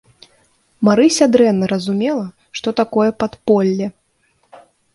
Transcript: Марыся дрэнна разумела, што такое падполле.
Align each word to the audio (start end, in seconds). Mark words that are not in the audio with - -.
Марыся 0.89 1.25
дрэнна 1.35 1.65
разумела, 1.75 2.25
што 2.59 2.67
такое 2.81 3.07
падполле. 3.25 3.87